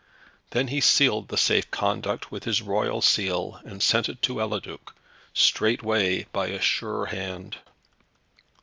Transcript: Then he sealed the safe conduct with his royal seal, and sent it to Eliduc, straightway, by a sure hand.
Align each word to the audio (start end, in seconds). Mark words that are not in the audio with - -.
Then 0.49 0.69
he 0.69 0.81
sealed 0.81 1.27
the 1.27 1.37
safe 1.37 1.69
conduct 1.69 2.31
with 2.31 2.43
his 2.45 2.63
royal 2.63 3.03
seal, 3.03 3.61
and 3.63 3.83
sent 3.83 4.09
it 4.09 4.19
to 4.23 4.39
Eliduc, 4.41 4.95
straightway, 5.31 6.23
by 6.33 6.47
a 6.47 6.59
sure 6.59 7.05
hand. 7.05 7.57